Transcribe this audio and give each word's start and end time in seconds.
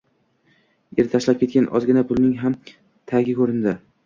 Eri 0.95 1.05
tashlab 1.11 1.37
ketgan 1.43 1.67
ozgina 1.81 2.05
pulning 2.13 2.33
ham 2.45 2.57
tagi 3.15 3.39
ko`rindi 3.43 3.77